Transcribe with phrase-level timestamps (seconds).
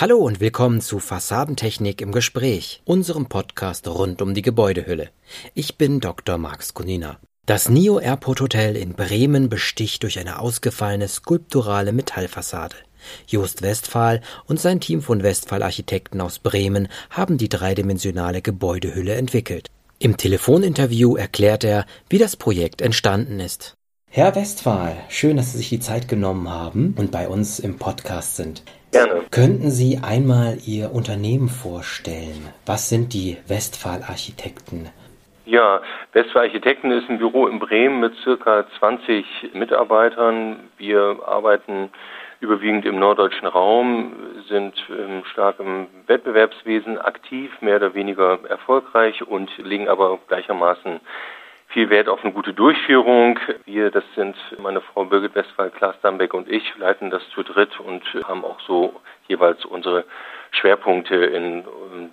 [0.00, 5.10] Hallo und willkommen zu Fassadentechnik im Gespräch, unserem Podcast rund um die Gebäudehülle.
[5.52, 6.38] Ich bin Dr.
[6.38, 7.18] Max Kunina.
[7.44, 12.76] Das NIO Airport Hotel in Bremen besticht durch eine ausgefallene skulpturale Metallfassade.
[13.26, 19.68] Jost Westphal und sein Team von Westphal Architekten aus Bremen haben die dreidimensionale Gebäudehülle entwickelt.
[19.98, 23.74] Im Telefoninterview erklärt er, wie das Projekt entstanden ist.
[24.08, 28.36] Herr Westphal, schön, dass Sie sich die Zeit genommen haben und bei uns im Podcast
[28.36, 28.62] sind.
[28.92, 29.22] Gerne.
[29.30, 32.52] Könnten Sie einmal Ihr Unternehmen vorstellen?
[32.66, 34.88] Was sind die Westphal Architekten?
[35.44, 35.80] Ja,
[36.12, 40.68] Westphal Architekten ist ein Büro in Bremen mit circa 20 Mitarbeitern.
[40.76, 41.90] Wir arbeiten
[42.40, 44.12] überwiegend im norddeutschen Raum,
[44.48, 51.00] sind ähm, stark im Wettbewerbswesen aktiv, mehr oder weniger erfolgreich und legen aber gleichermaßen
[51.70, 53.38] viel Wert auf eine gute Durchführung.
[53.64, 57.78] Wir, das sind meine Frau Birgit Westphal, Klaas Dambeck und ich, leiten das zu dritt
[57.80, 60.04] und haben auch so jeweils unsere
[60.50, 61.64] Schwerpunkte in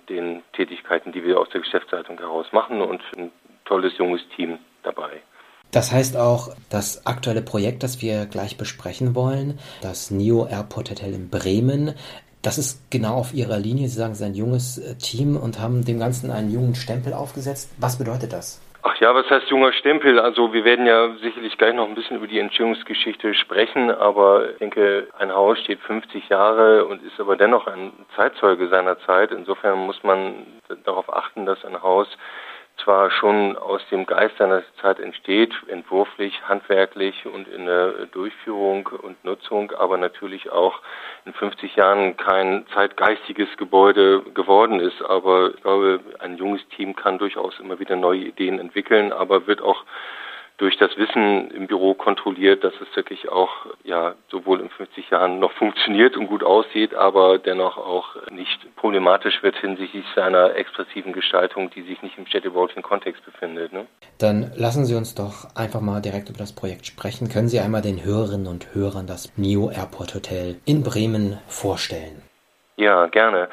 [0.08, 3.32] den Tätigkeiten, die wir aus der Geschäftsleitung heraus machen und ein
[3.64, 5.22] tolles junges Team dabei.
[5.72, 11.12] Das heißt auch, das aktuelle Projekt, das wir gleich besprechen wollen, das NEO Airport Hotel
[11.12, 11.94] in Bremen,
[12.40, 13.88] das ist genau auf Ihrer Linie.
[13.88, 17.70] Sie sagen, es ist ein junges Team und haben dem Ganzen einen jungen Stempel aufgesetzt.
[17.78, 18.60] Was bedeutet das?
[18.90, 20.18] Ach ja, was heißt junger Stempel?
[20.18, 24.58] Also wir werden ja sicherlich gleich noch ein bisschen über die Entstehungsgeschichte sprechen, aber ich
[24.58, 29.30] denke, ein Haus steht 50 Jahre und ist aber dennoch ein Zeitzeuge seiner Zeit.
[29.30, 30.46] Insofern muss man
[30.84, 32.08] darauf achten, dass ein Haus
[32.82, 39.22] zwar schon aus dem Geist seiner Zeit entsteht, entwurflich, handwerklich und in der Durchführung und
[39.24, 40.80] Nutzung, aber natürlich auch
[41.24, 45.02] in 50 Jahren kein zeitgeistiges Gebäude geworden ist.
[45.02, 49.60] Aber ich glaube, ein junges Team kann durchaus immer wieder neue Ideen entwickeln, aber wird
[49.60, 49.84] auch
[50.58, 53.50] durch das Wissen im Büro kontrolliert, dass es wirklich auch
[53.84, 59.42] ja sowohl in 50 Jahren noch funktioniert und gut aussieht, aber dennoch auch nicht problematisch
[59.42, 63.72] wird hinsichtlich seiner expressiven Gestaltung, die sich nicht im städtebaulichen Kontext befindet.
[63.72, 63.86] Ne?
[64.18, 67.28] Dann lassen Sie uns doch einfach mal direkt über das Projekt sprechen.
[67.28, 72.22] Können Sie einmal den Hörerinnen und Hörern das New Airport Hotel in Bremen vorstellen?
[72.76, 73.48] Ja, gerne.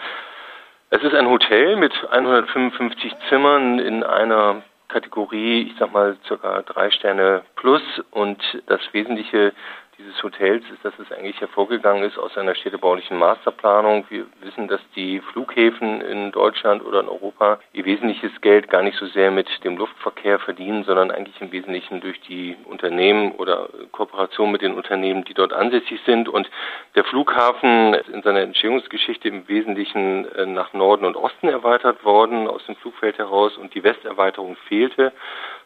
[0.89, 6.91] Es ist ein Hotel mit 155 Zimmern in einer Kategorie, ich sag mal, circa drei
[6.91, 7.81] Sterne plus.
[8.11, 9.53] Und das Wesentliche
[9.97, 14.05] dieses Hotels ist, dass es eigentlich hervorgegangen ist aus einer städtebaulichen Masterplanung.
[14.09, 18.97] Wir wissen, dass die Flughäfen in Deutschland oder in Europa ihr wesentliches Geld gar nicht
[18.97, 24.51] so sehr mit dem Luftverkehr verdienen, sondern eigentlich im Wesentlichen durch die Unternehmen oder Kooperation
[24.51, 26.27] mit den Unternehmen, die dort ansässig sind.
[26.27, 26.49] Und
[26.95, 32.47] der Flughafen ist in seiner Entstehungsgeschichte im Wesentlichen äh, nach Norden und Osten erweitert worden,
[32.47, 35.13] aus dem Flugfeld heraus, und die Westerweiterung fehlte,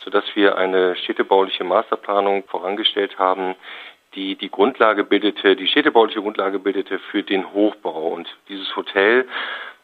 [0.04, 3.56] sodass wir eine städtebauliche Masterplanung vorangestellt haben,
[4.16, 8.10] die die Grundlage bildete, die städtebauliche Grundlage bildete für den Hochbau.
[8.10, 9.28] Und dieses Hotel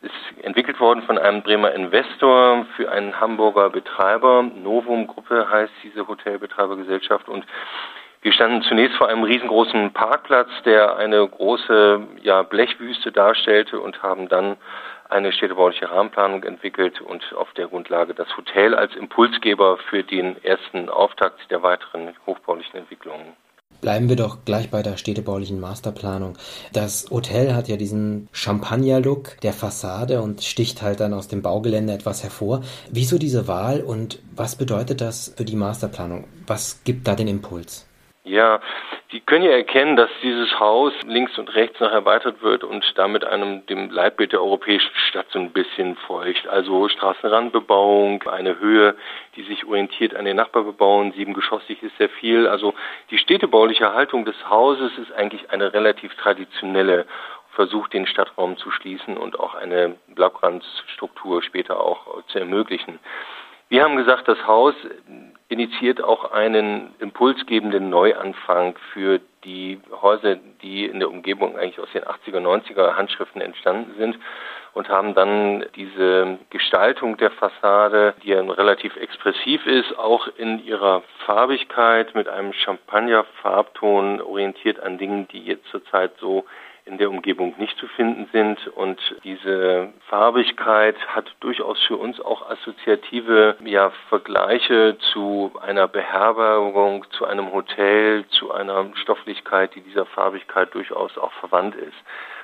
[0.02, 4.44] ist entwickelt worden von einem Bremer Investor für einen Hamburger Betreiber.
[4.44, 7.46] Novum Gruppe heißt diese Hotelbetreibergesellschaft und
[8.22, 14.30] wir standen zunächst vor einem riesengroßen Parkplatz, der eine große ja, Blechwüste darstellte und haben
[14.30, 14.58] dann
[15.10, 20.90] eine städtebauliche Rahmenplanung entwickelt und auf der Grundlage das Hotel als Impulsgeber für den ersten
[20.90, 23.34] Auftakt der weiteren hochbaulichen Entwicklungen.
[23.86, 26.40] Bleiben wir doch gleich bei der städtebaulichen Masterplanung.
[26.74, 31.94] Das Hotel hat ja diesen Champagner-Look der Fassade und sticht halt dann aus dem Baugelände
[31.94, 32.64] etwas hervor.
[32.90, 36.24] Wieso diese Wahl und was bedeutet das für die Masterplanung?
[36.48, 37.86] Was gibt da den Impuls?
[38.26, 38.60] Ja,
[39.12, 43.24] die können ja erkennen, dass dieses Haus links und rechts noch erweitert wird und damit
[43.24, 46.48] einem dem Leitbild der europäischen Stadt so ein bisschen folgt.
[46.48, 48.96] Also Straßenrandbebauung, eine Höhe,
[49.36, 52.48] die sich orientiert an den Nachbarbebauungen, siebengeschossig ist sehr viel.
[52.48, 52.74] Also
[53.12, 57.06] die städtebauliche Haltung des Hauses ist eigentlich eine relativ traditionelle
[57.56, 63.00] versucht, den Stadtraum zu schließen und auch eine Blaugranzstruktur später auch zu ermöglichen.
[63.68, 64.76] Wir haben gesagt, das Haus
[65.48, 72.04] initiiert auch einen impulsgebenden Neuanfang für die Häuser, die in der Umgebung eigentlich aus den
[72.04, 74.18] 80er, 90er Handschriften entstanden sind
[74.74, 81.04] und haben dann diese Gestaltung der Fassade, die ja relativ expressiv ist, auch in ihrer
[81.26, 86.46] Farbigkeit mit einem Champagner-Farbton orientiert an Dingen, die jetzt zurzeit so
[86.86, 88.68] in der Umgebung nicht zu finden sind.
[88.76, 97.26] Und diese Farbigkeit hat durchaus für uns auch assoziative ja, Vergleiche zu einer Beherbergung, zu
[97.26, 101.98] einem Hotel, zu einer Stofflichkeit, die dieser Farbigkeit durchaus auch verwandt ist.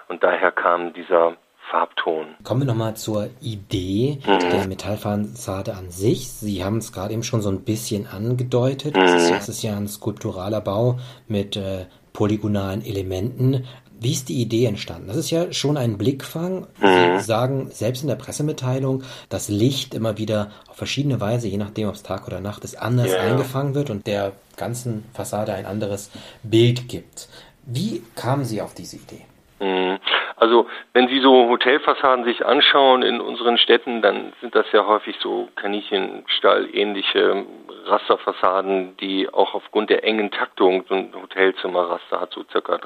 [0.08, 1.38] Und daher kam dieser
[1.70, 2.36] Farbton.
[2.44, 4.40] Kommen wir nochmal zur Idee mhm.
[4.40, 6.30] der Metallfassade an sich.
[6.30, 8.98] Sie haben es gerade eben schon so ein bisschen angedeutet.
[8.98, 9.04] Mhm.
[9.04, 13.68] Es, ist, es, ist, ja ein skulpturaler Bau mit äh, polygonalen Elementen.
[14.02, 15.08] Wie ist die Idee entstanden?
[15.08, 16.66] Das ist ja schon ein Blickfang.
[16.80, 17.20] Sie mhm.
[17.20, 21.94] sagen selbst in der Pressemitteilung, dass Licht immer wieder auf verschiedene Weise, je nachdem ob
[21.94, 23.20] es Tag oder Nacht ist, anders ja.
[23.20, 26.10] eingefangen wird und der ganzen Fassade ein anderes
[26.42, 27.30] Bild gibt.
[27.68, 29.22] Wie kamen Sie auf diese Idee?
[29.60, 30.00] Mhm.
[30.36, 35.16] Also wenn Sie so Hotelfassaden sich anschauen in unseren Städten, dann sind das ja häufig
[35.22, 37.46] so Kaninchenstall-ähnliche
[37.86, 42.78] Rasterfassaden, die auch aufgrund der engen Taktung, so ein Hotelzimmerraster hat so circa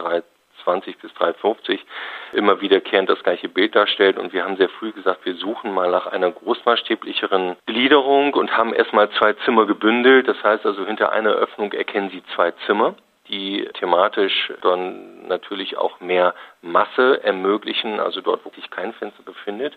[0.66, 1.86] 320 bis 350,
[2.34, 4.18] immer wiederkehrend das gleiche Bild darstellt.
[4.18, 8.74] Und wir haben sehr früh gesagt, wir suchen mal nach einer großmaßstäblicheren Gliederung und haben
[8.74, 10.28] erstmal zwei Zimmer gebündelt.
[10.28, 12.96] Das heißt also, hinter einer Öffnung erkennen Sie zwei Zimmer
[13.28, 16.36] die thematisch dann natürlich auch mehr
[16.66, 19.74] Masse ermöglichen, also dort, wo sich kein Fenster befindet.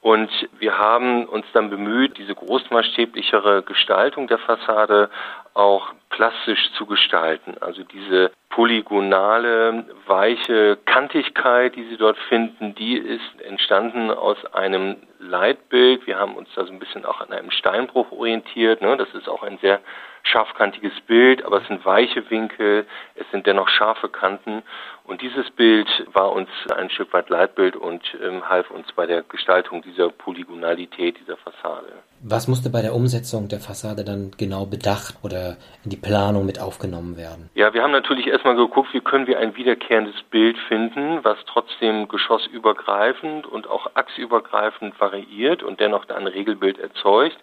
[0.00, 5.10] Und wir haben uns dann bemüht, diese großmaßstäblichere Gestaltung der Fassade
[5.54, 7.56] auch plastisch zu gestalten.
[7.60, 16.06] Also diese polygonale, weiche Kantigkeit, die Sie dort finden, die ist entstanden aus einem Leitbild.
[16.06, 18.82] Wir haben uns da so ein bisschen auch an einem Steinbruch orientiert.
[18.82, 18.96] Ne?
[18.96, 19.80] Das ist auch ein sehr
[20.22, 24.62] scharfkantiges Bild, aber es sind weiche Winkel, es sind dennoch scharfe Kanten.
[25.04, 29.22] Und dieses Bild war uns ein Stück weit Leitbild und ähm, half uns bei der
[29.22, 31.88] Gestaltung dieser Polygonalität dieser Fassade.
[32.22, 36.60] Was musste bei der Umsetzung der Fassade dann genau bedacht oder in die Planung mit
[36.60, 37.48] aufgenommen werden?
[37.54, 42.08] Ja, wir haben natürlich erstmal geguckt, wie können wir ein wiederkehrendes Bild finden, was trotzdem
[42.08, 47.38] geschossübergreifend und auch achsübergreifend variiert und dennoch ein Regelbild erzeugt.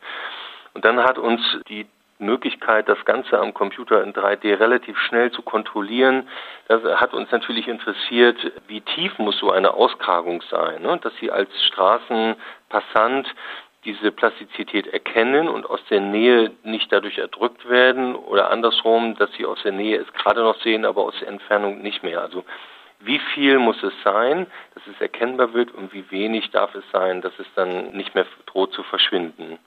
[0.74, 1.88] Und dann hat uns die
[2.19, 6.28] Möglichkeit, das Ganze am Computer in 3D relativ schnell zu kontrollieren.
[6.68, 8.38] Das hat uns natürlich interessiert,
[8.68, 11.00] wie tief muss so eine Auskragung sein, ne?
[11.02, 13.34] dass Sie als Straßenpassant
[13.86, 19.46] diese Plastizität erkennen und aus der Nähe nicht dadurch erdrückt werden oder andersrum, dass Sie
[19.46, 22.22] aus der Nähe es gerade noch sehen, aber aus der Entfernung nicht mehr.
[22.22, 22.44] Also
[23.00, 27.22] wie viel muss es sein, dass es erkennbar wird und wie wenig darf es sein,
[27.22, 29.60] dass es dann nicht mehr droht zu verschwinden.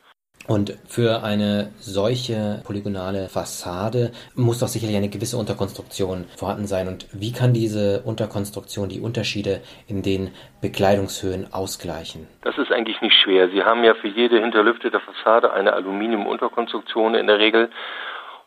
[0.47, 6.89] Und für eine solche polygonale Fassade muss doch sicherlich eine gewisse Unterkonstruktion vorhanden sein.
[6.89, 12.27] Und wie kann diese Unterkonstruktion die Unterschiede in den Bekleidungshöhen ausgleichen?
[12.43, 13.49] Das ist eigentlich nicht schwer.
[13.51, 17.71] Sie haben ja für jede hinterlüftete Fassade eine Aluminium-Unterkonstruktion in der Regel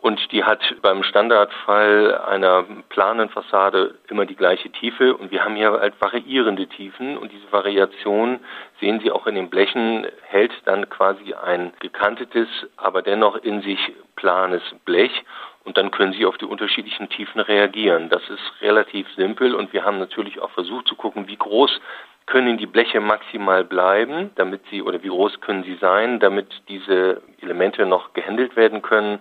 [0.04, 5.16] und die hat beim Standardfall einer planen Fassade immer die gleiche Tiefe.
[5.16, 7.18] Und wir haben hier halt variierende Tiefen.
[7.18, 8.42] Und diese Variation
[8.82, 13.80] sehen Sie auch in den Blechen, hält dann quasi ein gekantetes, aber dennoch in sich
[14.18, 15.24] planes Blech.
[15.64, 18.10] Und dann können Sie auf die unterschiedlichen Tiefen reagieren.
[18.10, 19.56] Das ist relativ simpel.
[19.56, 21.80] Und wir haben natürlich auch versucht zu gucken, wie groß
[22.26, 27.22] können die Bleche maximal bleiben, damit sie oder wie groß können sie sein, damit diese
[27.42, 29.20] Elemente noch gehandelt werden können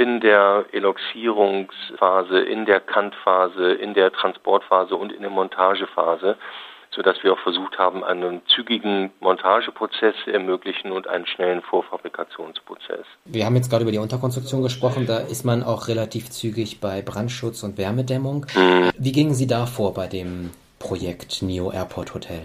[0.00, 6.36] in der Eloxierungsphase, in der Kantphase, in der Transportphase und in der Montagephase,
[6.90, 13.04] sodass wir auch versucht haben, einen zügigen Montageprozess zu ermöglichen und einen schnellen Vorfabrikationsprozess.
[13.26, 17.02] Wir haben jetzt gerade über die Unterkonstruktion gesprochen, da ist man auch relativ zügig bei
[17.02, 18.46] Brandschutz und Wärmedämmung.
[18.54, 18.90] Mhm.
[18.96, 22.40] Wie gingen Sie da vor bei dem Projekt Neo Airport Hotel?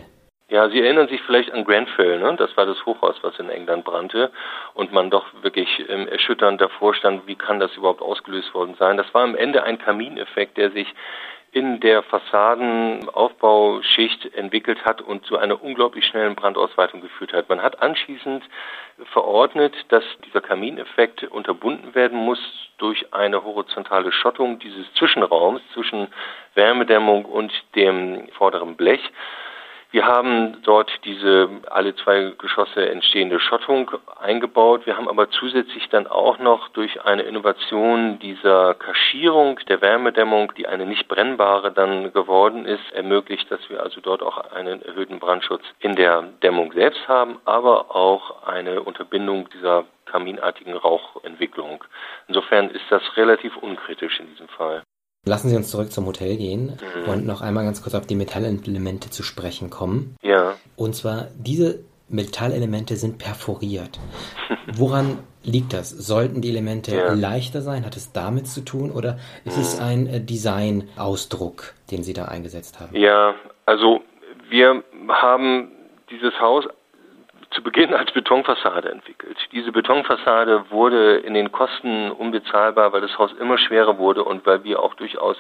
[0.56, 2.34] Ja, Sie erinnern sich vielleicht an Grenfell, ne?
[2.38, 4.32] das war das Hochhaus, was in England brannte
[4.74, 8.96] und man doch wirklich ähm, erschütternd davor stand, wie kann das überhaupt ausgelöst worden sein.
[8.96, 10.88] Das war am Ende ein Kamineffekt, der sich
[11.52, 17.50] in der Fassadenaufbauschicht entwickelt hat und zu einer unglaublich schnellen Brandausweitung geführt hat.
[17.50, 18.46] Man hat anschließend
[19.12, 22.40] verordnet, dass dieser Kamineffekt unterbunden werden muss
[22.78, 26.08] durch eine horizontale Schottung dieses Zwischenraums zwischen
[26.54, 29.02] Wärmedämmung und dem vorderen Blech.
[29.96, 34.86] Wir haben dort diese alle zwei Geschosse entstehende Schottung eingebaut.
[34.86, 40.68] Wir haben aber zusätzlich dann auch noch durch eine Innovation dieser Kaschierung der Wärmedämmung, die
[40.68, 45.64] eine nicht brennbare dann geworden ist, ermöglicht, dass wir also dort auch einen erhöhten Brandschutz
[45.80, 51.86] in der Dämmung selbst haben, aber auch eine Unterbindung dieser kaminartigen Rauchentwicklung.
[52.28, 54.84] Insofern ist das relativ unkritisch in diesem Fall.
[55.26, 57.10] Lassen Sie uns zurück zum Hotel gehen mhm.
[57.10, 60.16] und noch einmal ganz kurz auf die Metallelemente zu sprechen kommen.
[60.22, 60.54] Ja.
[60.76, 61.80] Und zwar, diese
[62.10, 64.00] Metallelemente sind perforiert.
[64.74, 65.90] Woran liegt das?
[65.90, 67.14] Sollten die Elemente ja.
[67.14, 67.86] leichter sein?
[67.86, 68.92] Hat es damit zu tun?
[68.92, 69.64] Oder ist mhm.
[69.64, 72.96] es ein äh, Designausdruck, den Sie da eingesetzt haben?
[72.96, 73.34] Ja,
[73.66, 74.02] also
[74.50, 75.72] wir haben
[76.12, 76.66] dieses Haus
[77.56, 79.38] zu Beginn als Betonfassade entwickelt.
[79.54, 84.66] Diese Betonfassade wurde in den Kosten unbezahlbar, weil das Haus immer schwerer wurde und weil
[84.66, 85.38] wir auch durchaus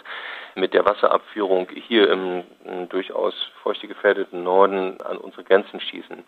[0.55, 2.43] mit der Wasserabführung hier im,
[2.87, 6.23] durchaus feuchte gefährdeten Norden an unsere Grenzen schießen.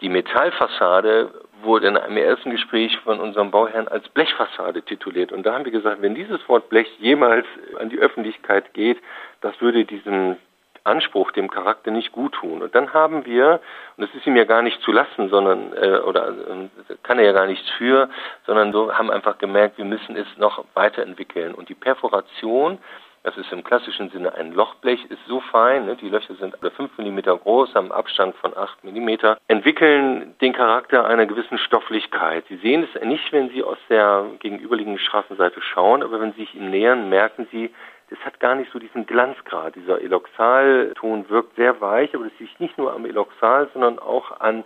[0.00, 1.30] Die Metallfassade
[1.62, 5.30] wurde in einem ersten Gespräch von unserem Bauherrn als Blechfassade tituliert.
[5.30, 7.46] Und da haben wir gesagt, wenn dieses Wort Blech jemals
[7.78, 8.98] an die Öffentlichkeit geht,
[9.40, 10.36] das würde diesem
[10.84, 12.62] Anspruch, dem Charakter nicht gut tun.
[12.62, 13.60] Und dann haben wir,
[13.96, 17.24] und das ist ihm ja gar nicht zu lassen, sondern, äh, oder äh, kann er
[17.24, 18.08] ja gar nichts für,
[18.46, 21.54] sondern so haben einfach gemerkt, wir müssen es noch weiterentwickeln.
[21.54, 22.78] Und die Perforation,
[23.22, 26.70] das ist im klassischen Sinne ein Lochblech, ist so fein, ne, die Löcher sind alle
[26.70, 29.08] 5 mm groß, haben Abstand von 8 mm,
[29.48, 32.44] entwickeln den Charakter einer gewissen Stofflichkeit.
[32.50, 36.54] Sie sehen es nicht, wenn Sie aus der gegenüberliegenden Straßenseite schauen, aber wenn Sie sich
[36.54, 37.70] ihm nähern, merken Sie,
[38.10, 39.74] es hat gar nicht so diesen Glanzgrad.
[39.76, 44.64] Dieser Eloxalton wirkt sehr weich, aber das liegt nicht nur am Eloxal, sondern auch an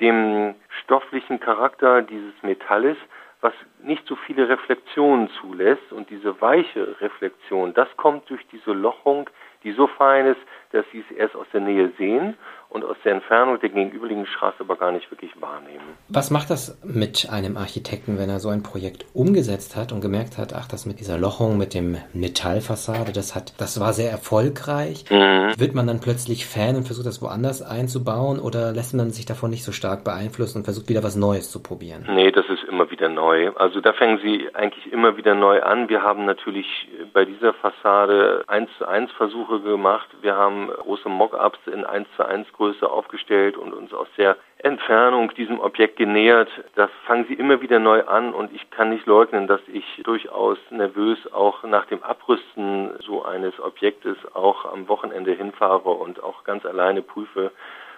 [0.00, 2.96] dem stofflichen Charakter dieses Metalles,
[3.42, 5.92] was nicht so viele Reflexionen zulässt.
[5.92, 9.28] Und diese weiche Reflexion, das kommt durch diese Lochung,
[9.64, 10.40] die so fein ist,
[10.72, 12.36] dass Sie es erst aus der Nähe sehen
[12.70, 15.84] und aus der Entfernung der gegenüberliegenden Straße aber gar nicht wirklich wahrnehmen.
[16.08, 20.38] Was macht das mit einem Architekten, wenn er so ein Projekt umgesetzt hat und gemerkt
[20.38, 25.04] hat, ach, das mit dieser Lochung, mit dem Metallfassade, das hat, das war sehr erfolgreich.
[25.10, 25.52] Mhm.
[25.58, 29.50] Wird man dann plötzlich Fan und versucht das woanders einzubauen oder lässt man sich davon
[29.50, 32.06] nicht so stark beeinflussen und versucht wieder was Neues zu probieren?
[32.08, 32.91] Nee, das ist immer wieder
[33.22, 33.52] neu.
[33.54, 35.88] Also da fangen sie eigentlich immer wieder neu an.
[35.88, 40.08] Wir haben natürlich bei dieser Fassade eins zu eins Versuche gemacht.
[40.22, 45.32] Wir haben große Mock-ups in eins zu eins Größe aufgestellt und uns aus der Entfernung
[45.34, 46.48] diesem Objekt genähert.
[46.74, 50.58] Das fangen sie immer wieder neu an und ich kann nicht leugnen, dass ich durchaus
[50.70, 56.66] nervös auch nach dem Abrüsten so eines Objektes auch am Wochenende hinfahre und auch ganz
[56.66, 57.52] alleine prüfe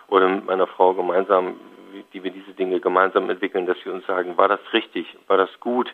[0.09, 1.57] oder mit meiner Frau gemeinsam,
[2.14, 5.50] die wir diese Dinge gemeinsam entwickeln, dass wir uns sagen, war das richtig, war das
[5.61, 5.92] gut?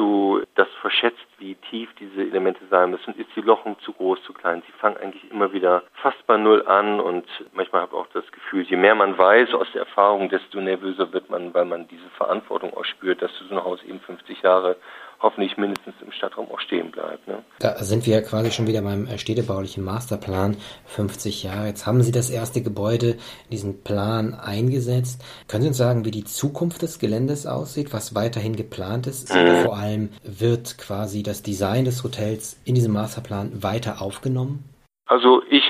[0.00, 4.32] du das verschätzt, wie tief diese Elemente sein müssen, ist die Lochung zu groß, zu
[4.32, 4.62] klein.
[4.66, 8.30] Sie fangen eigentlich immer wieder fast bei Null an und manchmal habe ich auch das
[8.32, 12.08] Gefühl, je mehr man weiß aus der Erfahrung, desto nervöser wird man, weil man diese
[12.16, 14.76] Verantwortung auch spürt, dass so ein Haus eben 50 Jahre
[15.20, 17.26] hoffentlich mindestens im Stadtraum auch stehen bleibt.
[17.28, 17.42] Ne?
[17.58, 21.66] Da sind wir quasi schon wieder beim städtebaulichen Masterplan 50 Jahre.
[21.66, 25.22] Jetzt haben Sie das erste Gebäude in diesen Plan eingesetzt.
[25.48, 29.32] Können Sie uns sagen, wie die Zukunft des Geländes aussieht, was weiterhin geplant ist?
[29.34, 29.64] Mhm.
[29.64, 34.64] Vor allem wird quasi das Design des Hotels in diesem Masterplan weiter aufgenommen?
[35.06, 35.69] Also ich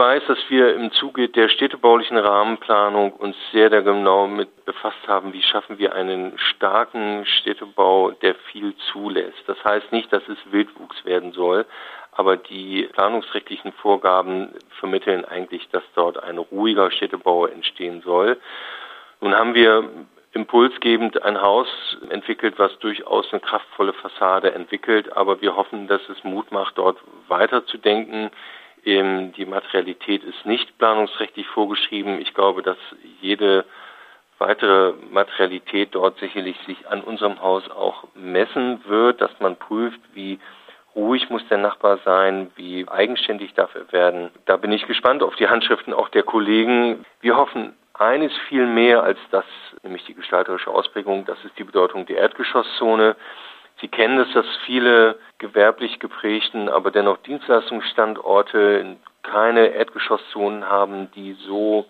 [0.00, 5.42] weiß, dass wir im Zuge der städtebaulichen Rahmenplanung uns sehr, genau mit befasst haben, wie
[5.42, 9.42] schaffen wir einen starken Städtebau, der viel zulässt.
[9.46, 11.66] Das heißt nicht, dass es Wildwuchs werden soll,
[12.12, 18.38] aber die planungsrechtlichen Vorgaben vermitteln eigentlich, dass dort ein ruhiger Städtebau entstehen soll.
[19.20, 19.86] Nun haben wir
[20.32, 21.68] impulsgebend ein Haus
[22.08, 26.96] entwickelt, was durchaus eine kraftvolle Fassade entwickelt, aber wir hoffen, dass es Mut macht, dort
[27.28, 28.30] weiterzudenken,
[28.84, 32.20] die Materialität ist nicht planungsrechtlich vorgeschrieben.
[32.20, 32.78] Ich glaube, dass
[33.20, 33.64] jede
[34.38, 40.38] weitere Materialität dort sicherlich sich an unserem Haus auch messen wird, dass man prüft, wie
[40.96, 44.30] ruhig muss der Nachbar sein, wie eigenständig darf er werden.
[44.46, 47.04] Da bin ich gespannt auf die Handschriften auch der Kollegen.
[47.20, 49.44] Wir hoffen eines viel mehr als das,
[49.82, 53.14] nämlich die gestalterische Ausprägung, das ist die Bedeutung der Erdgeschosszone.
[53.80, 61.86] Sie kennen es, dass viele gewerblich geprägten, aber dennoch Dienstleistungsstandorte keine Erdgeschosszonen haben, die so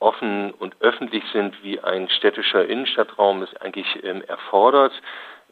[0.00, 4.92] offen und öffentlich sind, wie ein städtischer Innenstadtraum es eigentlich ähm, erfordert.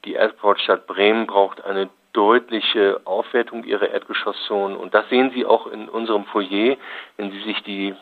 [0.05, 5.89] Die Erdportstadt Bremen braucht eine deutliche Aufwertung ihrer Erdgeschosszonen und das sehen Sie auch in
[5.89, 6.77] unserem Foyer.
[7.17, 7.95] Wenn Sie sich die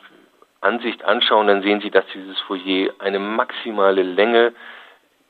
[0.60, 4.52] Ansicht anschauen, dann sehen Sie, dass dieses Foyer eine maximale Länge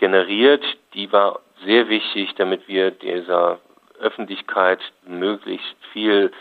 [0.01, 0.65] generiert.
[0.95, 3.61] Die war sehr wichtig, damit wir dieser
[4.01, 6.33] Öffentlichkeit möglichst viel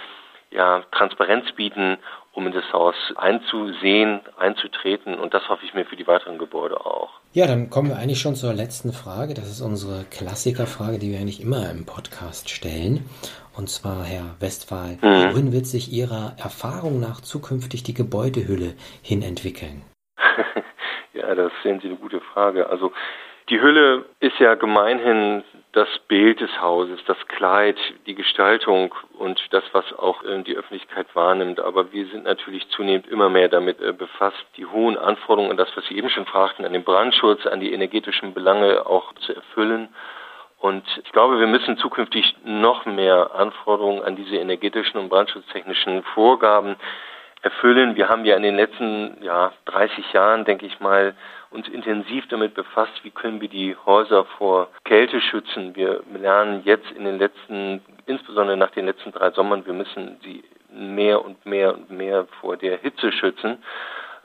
[0.50, 1.98] ja, Transparenz bieten,
[2.34, 5.13] um in das Haus einzusehen, einzutreten.
[5.16, 7.10] Und das hoffe ich mir für die weiteren Gebäude auch.
[7.34, 9.34] Ja, dann kommen wir eigentlich schon zur letzten Frage.
[9.34, 13.08] Das ist unsere Klassikerfrage, die wir eigentlich immer im Podcast stellen.
[13.56, 15.34] Und zwar, Herr Westphal, mhm.
[15.34, 18.74] wohin wird sich Ihrer Erfahrung nach zukünftig die Gebäudehülle
[19.04, 19.82] hin entwickeln?
[21.13, 22.70] ja, das sehen Sie eine gute Frage.
[22.70, 22.94] Also
[23.50, 29.63] die Hülle ist ja gemeinhin das Bild des Hauses, das Kleid, die Gestaltung und das,
[29.72, 31.60] was auch äh, die Öffentlichkeit wahrnimmt.
[31.60, 35.70] Aber wir sind natürlich zunehmend immer mehr damit äh, befasst, die hohen Anforderungen an das,
[35.75, 39.89] was Sie eben schon fragten, an den Brandschutz, an die energetischen Belange auch zu erfüllen.
[40.60, 46.75] Und ich glaube, wir müssen zukünftig noch mehr Anforderungen an diese energetischen und brandschutztechnischen Vorgaben
[47.41, 47.96] erfüllen.
[47.96, 51.15] Wir haben ja in den letzten ja, 30 Jahren, denke ich mal,
[51.51, 55.75] uns intensiv damit befasst, wie können wir die Häuser vor Kälte schützen.
[55.75, 60.44] Wir lernen jetzt in den letzten, insbesondere nach den letzten drei Sommern, wir müssen sie
[60.72, 63.58] mehr und mehr und mehr vor der Hitze schützen.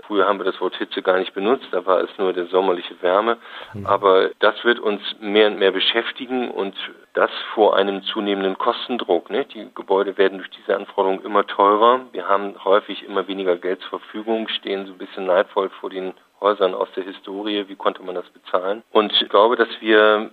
[0.06, 3.00] Früher haben wir das Wort Hitze gar nicht benutzt, da war es nur der sommerliche
[3.02, 3.38] Wärme.
[3.72, 3.86] Mhm.
[3.86, 6.74] Aber das wird uns mehr und mehr beschäftigen und
[7.14, 9.30] das vor einem zunehmenden Kostendruck.
[9.30, 9.44] Ne?
[9.46, 12.00] Die Gebäude werden durch diese Anforderungen immer teurer.
[12.12, 16.12] Wir haben häufig immer weniger Geld zur Verfügung, stehen so ein bisschen neidvoll vor den
[16.40, 17.64] Häusern aus der Historie.
[17.68, 18.82] Wie konnte man das bezahlen?
[18.92, 20.30] Und ich glaube, dass wir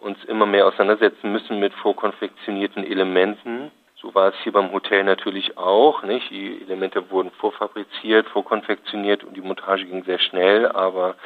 [0.00, 3.70] uns immer mehr auseinandersetzen müssen mit vorkonfektionierten Elementen,
[4.04, 6.02] so war es hier beim Hotel natürlich auch.
[6.02, 6.30] Nicht?
[6.30, 11.16] Die Elemente wurden vorfabriziert, vorkonfektioniert und die Montage ging sehr schnell, aber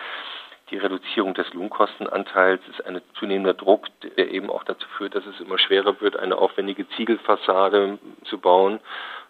[0.70, 5.40] die Reduzierung des Lohnkostenanteils ist ein zunehmender Druck, der eben auch dazu führt, dass es
[5.40, 8.78] immer schwerer wird, eine aufwendige Ziegelfassade zu bauen,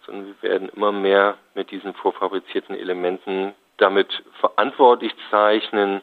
[0.04, 6.02] sondern wir werden immer mehr mit diesen vorfabrizierten Elementen damit verantwortlich zeichnen,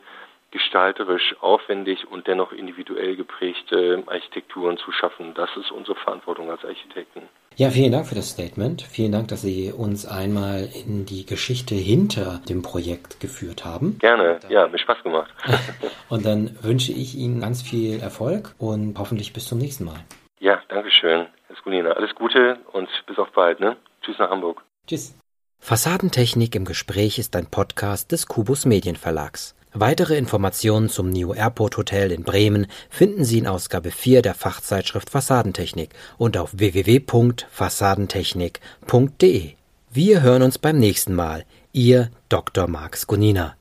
[0.56, 5.34] gestalterisch aufwendig und dennoch individuell geprägte Architekturen zu schaffen.
[5.34, 7.24] Das ist unsere Verantwortung als Architekten.
[7.58, 8.82] Ja, vielen Dank für das Statement.
[8.82, 13.98] Vielen Dank, dass Sie uns einmal in die Geschichte hinter dem Projekt geführt haben.
[14.00, 15.30] Gerne, ja, mir Spaß gemacht.
[16.10, 20.06] und dann wünsche ich Ihnen ganz viel Erfolg und hoffentlich bis zum nächsten Mal.
[20.40, 21.92] Ja, danke schön, Herr Skulina.
[21.92, 23.60] Alles Gute und bis auf bald.
[23.60, 23.76] Ne?
[24.02, 24.64] Tschüss nach Hamburg.
[24.88, 25.20] Tschüss.
[25.60, 29.55] Fassadentechnik im Gespräch ist ein Podcast des Kubus Medienverlags.
[29.78, 35.10] Weitere Informationen zum Neo Airport Hotel in Bremen finden Sie in Ausgabe 4 der Fachzeitschrift
[35.10, 39.52] Fassadentechnik und auf www.fassadentechnik.de.
[39.92, 41.44] Wir hören uns beim nächsten Mal.
[41.74, 42.70] Ihr Dr.
[42.70, 43.58] Marx Gunina.